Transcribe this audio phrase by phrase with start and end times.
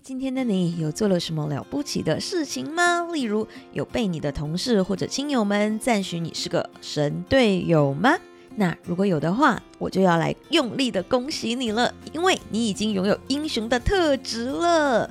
[0.00, 3.06] 今天的你有做了什么了不起的事情吗？
[3.12, 8.16] 例如，有被你的同事或者亲友们赞许你是个神队友吗？
[8.54, 15.10] 那如果有的话，我就要来用力的恭喜你了，因为你已经拥有英雄的特质了。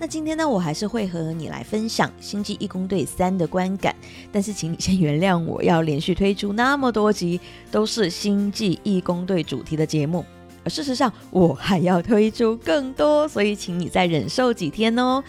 [0.00, 3.94] 那今天呢，我还是会和你来分享《星际义工队三》的观感，
[4.30, 7.40] 但是请你先原谅我要连续推出那么多集
[7.70, 10.24] 都是《星际义工队》主题的节目。
[10.68, 15.22] 事实上，我还要推出更多，所以请你再忍受几天哦。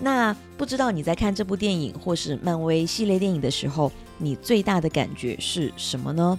[0.00, 6.38] 那不知道你在看这部电影或是漫威系列电影的时候，你最大的感觉是什么呢？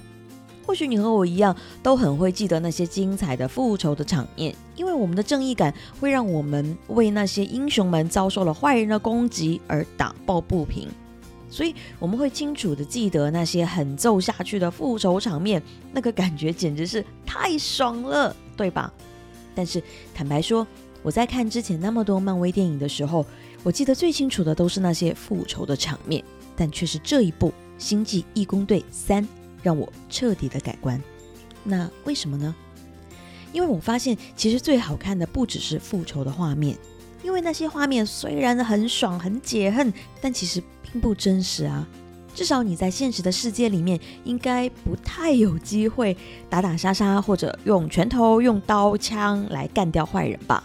[0.66, 10.90] 或许你和我一样，都很会记得那些精彩的复仇的场面，因为我们的正义感会让我们为那些英雄们遭受了坏人的攻击而打抱不平。
[11.50, 18.92] 所以我们会清楚的记得那些狠揍下去的复仇场面，那个感觉简直是太爽了，对吧？
[19.56, 19.82] 但是
[20.14, 20.68] 坦白说，
[21.02, 23.26] 我在看之前那么多漫威电影的时候，
[23.64, 26.24] 我记得最清楚的都是那些复仇的场面，
[26.56, 29.24] 但却是这一部《星际义工队三》
[29.64, 31.02] 让我彻底的改观。
[31.64, 32.54] 那为什么呢？
[33.54, 36.78] 因为我发现其实最好看的不只是复仇的画面，
[37.24, 40.62] 因为那些画面虽然很爽很解恨，但其实。
[40.92, 41.88] 并不真实啊！
[42.36, 46.16] 至少你在现实的世界里面，应该不太有机会
[46.50, 50.64] 打打杀杀，或者用拳头、用刀枪来干掉坏人吧。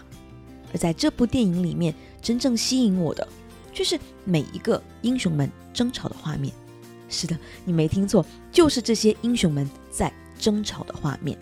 [0.71, 3.27] 而在这部电影里面，真正吸引我的，
[3.73, 6.53] 却是每一个英雄们争吵的画面。
[7.09, 11.37] 是的，你没听错，就是这些英雄们在争吵的画面。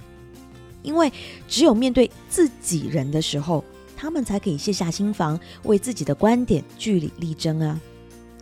[0.82, 1.12] 因为
[1.48, 3.64] 只有面对自己人的时候，
[3.96, 7.80] 他们才可以卸下心防，为自己的观点据理力争啊。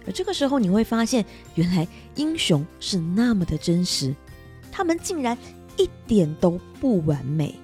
[0.05, 1.23] 而这个时候，你会发现，
[1.55, 4.16] 原来英雄是那么的真实，
[4.72, 5.38] 他们竟然
[5.78, 7.56] 一点都不完美。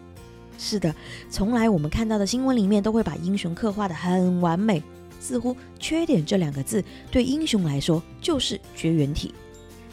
[0.57, 0.93] 是的，
[1.29, 4.81] 从来我们看到的新闻里面都会把英雄刻画的很完美，
[5.19, 9.33] 似乎缺点这两个字对英雄来说就是绝缘体。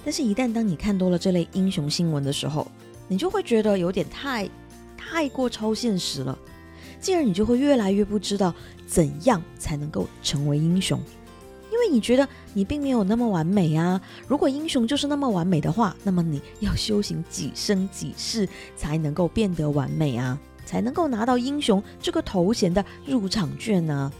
[0.04, 2.70] 但是，一旦当你看多了这类英雄新闻的时候，
[3.08, 4.48] 你就会觉得有点太
[4.96, 6.38] 太过超现实了，
[7.00, 8.54] 进而你就会越来越不知道
[8.86, 11.00] 怎样才能够成为英雄。
[11.82, 14.00] 因为你觉得你并没有那么完美啊！
[14.28, 20.38] 如果英雄就是那么完美的话，那么你要修行几生几世才能够变得完美啊？
[20.64, 24.12] 才能够拿到英雄这个头衔的入场券呢？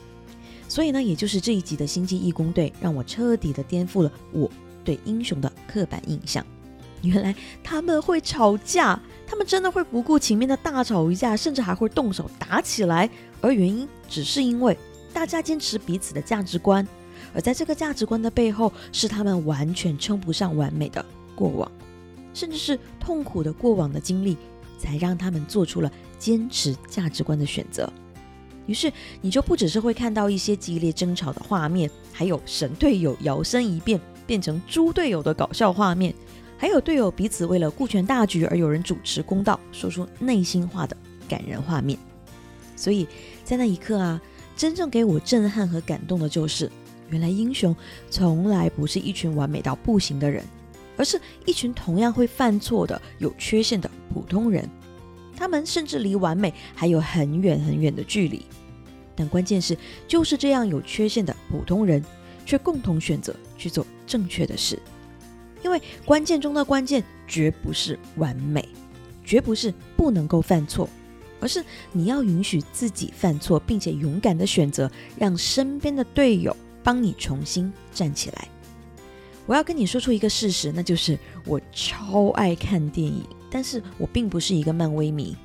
[0.66, 4.50] 所以呢，也就是这一集的星际义工队，让我彻底的颠覆了我
[4.82, 6.44] 对英雄的刻板印象。
[7.02, 13.08] 原来他们会吵架，他们真的会不顾情面的大吵一架，甚至还会动手打起来，
[13.40, 14.76] 而原因只是因为
[15.12, 16.84] 大家坚持彼此的价值观。
[17.34, 21.04] 而在这个价值观的背后，是他们完全称不上完美的
[21.34, 21.70] 过往，
[22.34, 24.36] 甚至是痛苦的过往的经历，
[24.78, 27.90] 才让他们做出了坚持价值观的选择。
[28.66, 36.14] 于是，你就不只是会看到一些激烈争吵的画面，还有神队友摇身一变变成猪队友的搞笑画面，
[36.56, 40.96] 还有队友彼此为了顾全大局而有人主持公道，说出内心话的
[41.28, 41.98] 感人画面。
[42.76, 43.08] 所以
[43.42, 44.20] 在那一刻啊，
[44.56, 46.70] 真正给我震撼和感动的就是。
[47.12, 47.76] 原来英雄
[48.10, 50.42] 从来不是一群完美到不行的人，
[50.96, 54.68] 而是一群同样会犯错的、有缺陷的普通人。
[55.36, 58.42] 他们甚至离完美还有很远很远的距离。
[59.14, 59.76] 但关键是，
[60.08, 62.02] 就是这样有缺陷的普通人，
[62.46, 64.78] 却共同选择去做正确的事。
[65.62, 68.66] 因为关键中的关键，绝不是完美，
[69.22, 70.88] 绝不是不能够犯错，
[71.40, 71.62] 而是
[71.92, 76.56] 你要允许自己犯错，并且勇敢的选择，让身边的队友。
[76.82, 78.48] 帮你重新站起来。
[79.46, 85.36] 我要跟你说出一个事实，那就是我超爱看电影，但是我并不是一个漫威迷。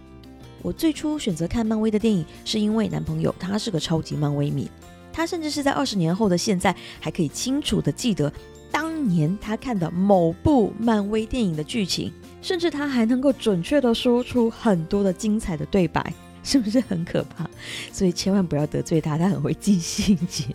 [0.62, 4.70] 我最初选择看漫威的电影，是因为男朋友他是个超级漫威迷，
[5.12, 8.32] 他甚至是在二十年后的现在还可以清楚的记得
[8.72, 12.12] 当年他看的某部漫威电影的剧情，
[12.42, 17.50] 甚至他还能够准确的说出很多的精彩的对白，是不是很可怕？
[17.92, 20.46] 所以千万不要得罪他，他很会记细节。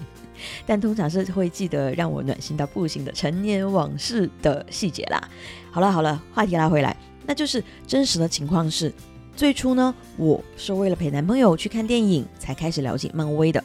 [0.66, 5.28] 但通常是会记得让我暖心到不行的陈年往事的细节啦。
[5.70, 6.96] 好了好了，话题拉回来，
[7.26, 8.92] 那就是真实的情况是，
[9.34, 13.62] 最初呢，我是为了陪男朋友去看电影才开始了解漫威的。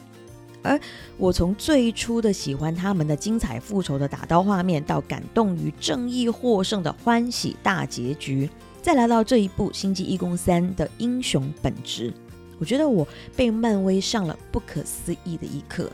[0.60, 0.78] 而
[1.16, 8.50] 我从最初的喜欢他们的精彩复仇的打刀画面，到感动于正义获胜的欢喜大结局，
[8.82, 12.12] 再来到这一部《星际义工三》的英雄本质，
[12.58, 15.88] 我觉得我被漫威上了不可思议的一课。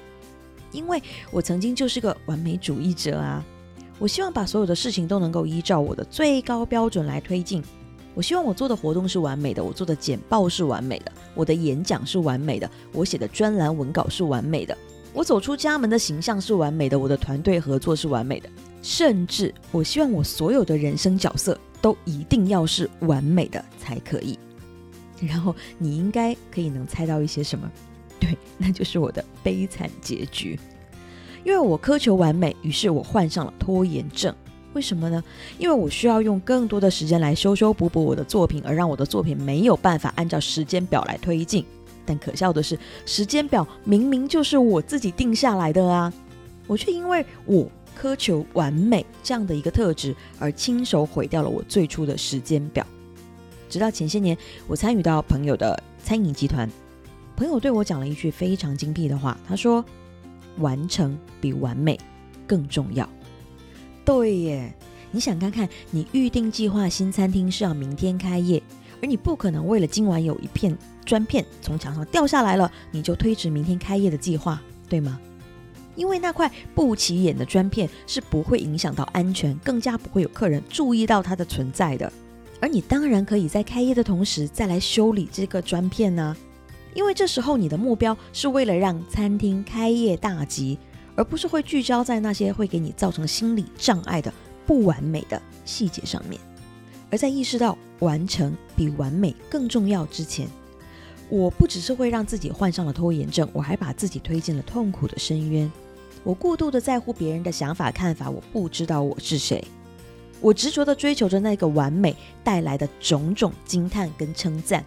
[0.75, 1.01] 因为
[1.31, 3.43] 我曾经就是个完美主义者啊，
[3.99, 7.63] 我希望把所有的事情都能够依照我的最高标准来推进，
[8.15, 14.77] 我希望我做的活动是完美的，我做的简报是完美的，我的演讲是完美的，我写的专栏文稿是完美的，
[15.13, 18.49] 我走出家门的形象是完美的，我的团队合作是完美的，
[18.83, 24.39] 甚至我希望我所有的人生角色都一定要是完美的才可以。
[25.21, 27.71] 然后你应该可以能猜到一些什么？
[28.19, 30.59] 对，那就是我的悲惨结局。
[31.45, 34.35] 因为我苛求完美，于是我患上了拖延症。
[34.73, 35.23] 为什么呢？
[35.59, 41.65] 因为我需要用更多的时间来修修补补我的作品，而让我的作品没有办法按照时间表来推进。
[42.07, 46.13] 但可笑的是，时间表明明就是我自己定下来的啊！
[46.67, 47.71] 我却因为我
[48.01, 52.85] 苛求完美这样的一个特质，而亲手毁掉了我最初的时间表。
[53.69, 54.37] 直到前些年，
[54.67, 56.69] 我参与到朋友的餐饮集团，
[57.37, 59.85] 朋友对我讲了一句非常精辟的话，他说
[60.59, 61.99] ：“完成比完美
[62.47, 63.09] 更重要。”
[64.05, 64.75] 对耶，
[65.11, 68.63] 你想看看，你预定计划新餐厅是要明天开业，
[69.03, 75.19] 而你不可能为了今晚有一片砖片从墙上掉下来了，你就推迟明天开业的计划，对吗？
[75.97, 82.13] 因为那块不起眼的砖片是不会影响到安全，更加不会有客人注意到它的存在的。
[82.61, 86.37] 而你当然可以在开业的同时再来修理这个砖片呢，
[86.95, 90.79] 因为这时候你的目标是为了让餐厅开业大吉。
[91.17, 94.35] 而不是会聚焦在那些会给你造成心理障碍的
[94.67, 96.41] 不完美的细节上面，
[97.09, 100.49] 而在意识到完成比完美更重要之前，
[101.29, 105.71] 我不只是会让自己患上了拖延症，我还把自己推进了痛苦的深渊。
[106.25, 109.63] 我过度的在乎别人的想法看法，我不知道我是谁，
[110.41, 114.85] 我执着的追求着那个完美带来的种种惊叹跟称赞，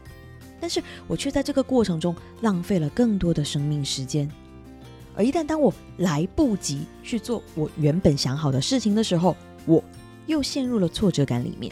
[0.60, 4.30] 但是我却在这个过程中浪费了更多的生命时间。
[5.16, 9.84] 而一旦当我来不及去做我原本想好的事情的时候，我
[10.28, 11.72] 又陷入了挫折感里面。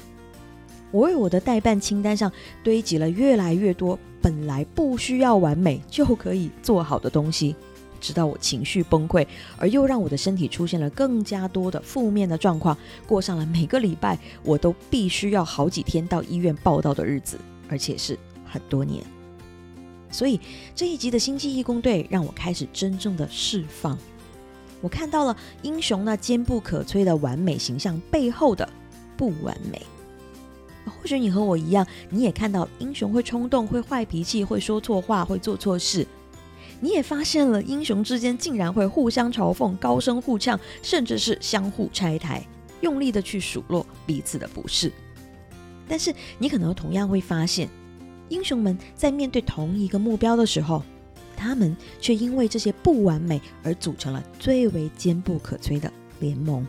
[0.91, 2.31] 我为我的代办清单上
[2.63, 7.55] 堆积了越来越多本来不需要完美就可以做好的东西，
[7.99, 9.27] 直到我情绪崩溃，
[9.57, 17.37] 而又让我的身体出现了更加多的负面的状况，过上了每个礼拜我都必须要好几天到医院报道的日子，
[17.69, 18.17] 而且是
[18.55, 19.03] 很多年。
[20.09, 20.39] 所以
[20.73, 23.97] 这一集的星际义工队让我开始真正的释放，
[24.79, 28.67] 我看到了英雄那坚不可摧的完美形象背后的
[29.17, 29.81] 不完美。
[30.85, 36.07] 或许你和我一样，你也看到英雄会冲动、会坏脾气、会说错话、会做错事。
[36.79, 42.45] 你也发现了英雄之间竟然会互相嘲讽、高声互呛，甚至是相互拆台，
[42.79, 44.89] 用力的去数落彼此的不是。
[45.87, 47.67] 但是你可能同样会发现。
[48.29, 50.83] 英雄们在面对同一个目标的时候，
[51.35, 56.65] 他们却因为这些不完美而组成了最为坚不可摧的联盟。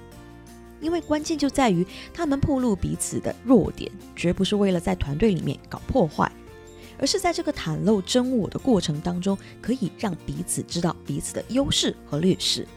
[0.79, 6.31] 因为关键就在于他们暴露彼此的弱点，绝不是为了在团队里面搞破坏，
[6.99, 12.69] 而是在这个袒露真我的过程当中，可以让彼此知道彼此的优势和劣势，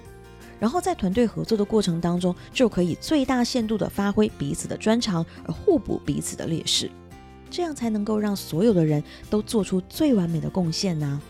[0.59, 6.89] 然后在团队合作的过程当中，就可以最大限度的发挥彼此的专长，而互补彼此的劣势。
[7.50, 11.22] 这样才能够让所有的人都做出最完美的贡献呢。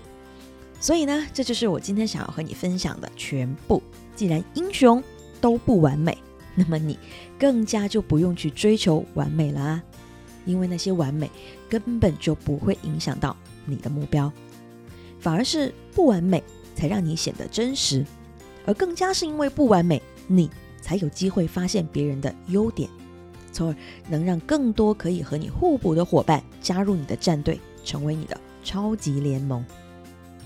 [0.79, 3.81] 所以呢，这就是我今天想要和你分享的全部。
[4.15, 5.03] 既然英雄
[5.41, 6.17] 都不完美，
[6.55, 6.97] 那么你
[7.37, 9.83] 更加就不用去追求完美了啊，
[10.45, 11.29] 因为那些完美
[11.69, 13.35] 根本就不会影响到
[13.65, 14.31] 你的目标，
[15.19, 16.43] 反而是不完美
[16.75, 18.05] 才让你显得真实，
[18.65, 20.49] 而更加是因为不完美，你
[20.81, 22.89] 才有机会发现别人的优点。
[23.51, 23.75] 从而
[24.09, 29.65] 能让更多可以和你互补的伙伴加入你的战队，成为你的超级联盟。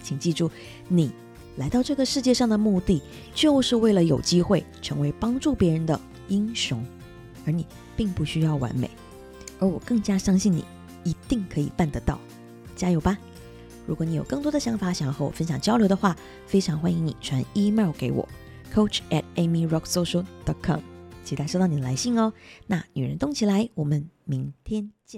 [0.02, 0.50] 请记住，
[0.88, 1.12] 你
[1.58, 3.02] 来到这个世界上的目的，
[3.34, 6.84] 就是为了有机会成为帮助别人的英雄。
[7.46, 8.90] 而你并不需要完美，
[9.60, 10.64] 而我更加相信你
[11.04, 12.20] 一定可以办得到。
[12.76, 13.18] 加油吧！
[13.86, 16.16] 如果你有更多的想法想要和我分享交流的话，
[16.48, 18.28] 非常欢迎你传 email 给我
[18.74, 20.93] ，coach at amyrocksocial.com。
[21.24, 22.34] 期待收到你的来信哦！
[22.68, 25.12] 那女人动起来，我们明天见。